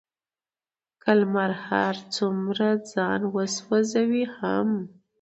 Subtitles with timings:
[1.01, 4.69] که لمر هر څومره ځان وسوزوي هم،